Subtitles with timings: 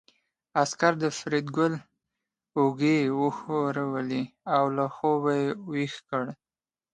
[0.61, 1.73] عسکر د فریدګل
[2.57, 4.23] اوږې وښورولې
[4.55, 6.25] او له خوبه یې ويښ کړ